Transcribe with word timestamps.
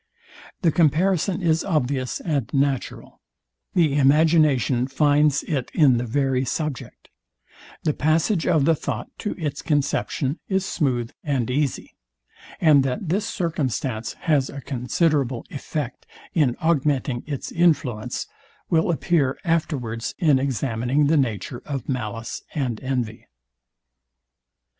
The 0.63 0.71
comparison 0.71 1.43
is 1.43 1.63
obvious 1.63 2.19
and 2.21 2.49
natural: 2.51 3.21
The 3.75 3.95
imagination 3.99 4.87
finds 4.87 5.43
it 5.43 5.69
in 5.75 5.97
the 5.97 6.07
very 6.07 6.43
subject: 6.43 7.09
The 7.83 7.93
passage 7.93 8.47
of 8.47 8.65
the 8.65 8.73
thought 8.73 9.09
to 9.19 9.35
its 9.37 9.61
conception 9.61 10.39
is 10.49 10.65
smooth 10.65 11.11
and 11.23 11.51
easy. 11.51 11.93
And 12.59 12.83
that 12.83 13.09
this 13.09 13.27
circumstance 13.27 14.13
has 14.21 14.49
a 14.49 14.61
considerable 14.61 15.45
effect 15.51 16.07
in 16.33 16.55
augmenting 16.59 17.21
its 17.27 17.51
influence, 17.51 18.25
will 18.71 18.89
appear 18.89 19.37
afterwards 19.43 20.15
in 20.17 20.39
examining 20.39 21.05
the 21.05 21.17
nature 21.17 21.61
of 21.63 21.87
malice 21.87 22.41
and 22.55 22.81
envy. 22.81 23.27